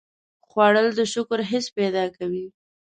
خوړل 0.47 0.87
د 0.97 1.01
شکر 1.13 1.39
حس 1.51 1.65
پیدا 1.77 2.03
کوي 2.17 2.45